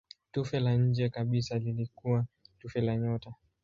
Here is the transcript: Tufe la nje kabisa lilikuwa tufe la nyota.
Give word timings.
Tufe 0.31 0.59
la 0.59 0.75
nje 0.75 1.09
kabisa 1.09 1.59
lilikuwa 1.59 2.25
tufe 2.59 2.81
la 2.81 2.97
nyota. 2.97 3.33